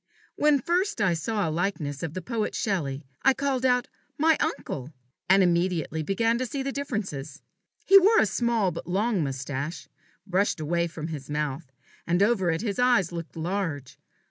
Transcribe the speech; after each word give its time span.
When 0.35 0.59
first 0.59 0.99
I 0.99 1.13
saw 1.13 1.47
a 1.47 1.51
likeness 1.51 2.01
of 2.01 2.15
the 2.15 2.23
poet 2.23 2.55
Shelley, 2.55 3.03
I 3.21 3.35
called 3.35 3.63
out 3.63 3.87
"My 4.17 4.35
uncle!" 4.39 4.91
and 5.29 5.43
immediately 5.43 6.01
began 6.01 6.39
to 6.39 6.47
see 6.47 6.63
differences. 6.63 7.43
He 7.85 7.99
wore 7.99 8.17
a 8.19 8.25
small 8.25 8.71
but 8.71 8.87
long 8.87 9.23
moustache, 9.23 9.87
brushed 10.25 10.59
away 10.59 10.87
from 10.87 11.09
his 11.09 11.29
mouth; 11.29 11.71
and 12.07 12.23
over 12.23 12.49
it 12.49 12.61
his 12.63 12.79
eyes 12.79 13.11
looked 13.11 13.35
large. 13.35 13.99